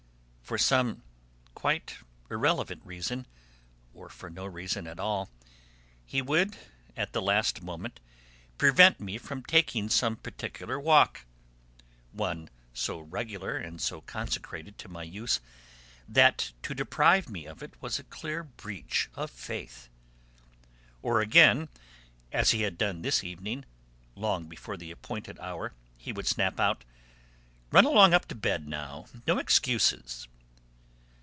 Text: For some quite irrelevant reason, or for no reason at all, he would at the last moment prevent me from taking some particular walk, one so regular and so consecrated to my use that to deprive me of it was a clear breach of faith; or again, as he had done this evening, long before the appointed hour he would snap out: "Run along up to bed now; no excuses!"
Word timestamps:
For 0.51 0.57
some 0.57 1.01
quite 1.55 1.95
irrelevant 2.29 2.81
reason, 2.85 3.25
or 3.93 4.09
for 4.09 4.29
no 4.29 4.45
reason 4.45 4.85
at 4.85 4.99
all, 4.99 5.29
he 6.05 6.21
would 6.21 6.57
at 6.97 7.13
the 7.13 7.21
last 7.21 7.61
moment 7.63 8.01
prevent 8.57 8.99
me 8.99 9.17
from 9.17 9.45
taking 9.45 9.87
some 9.87 10.17
particular 10.17 10.77
walk, 10.77 11.25
one 12.11 12.49
so 12.73 12.99
regular 12.99 13.55
and 13.55 13.79
so 13.79 14.01
consecrated 14.01 14.77
to 14.79 14.89
my 14.89 15.03
use 15.03 15.39
that 16.05 16.51
to 16.63 16.75
deprive 16.75 17.29
me 17.29 17.45
of 17.45 17.63
it 17.63 17.81
was 17.81 17.97
a 17.97 18.03
clear 18.03 18.43
breach 18.43 19.09
of 19.15 19.31
faith; 19.31 19.87
or 21.01 21.21
again, 21.21 21.69
as 22.33 22.51
he 22.51 22.63
had 22.63 22.77
done 22.77 23.03
this 23.03 23.23
evening, 23.23 23.63
long 24.17 24.49
before 24.49 24.75
the 24.75 24.91
appointed 24.91 25.39
hour 25.39 25.71
he 25.97 26.11
would 26.11 26.27
snap 26.27 26.59
out: 26.59 26.83
"Run 27.71 27.85
along 27.85 28.13
up 28.13 28.25
to 28.27 28.35
bed 28.35 28.67
now; 28.67 29.05
no 29.25 29.37
excuses!" 29.39 30.27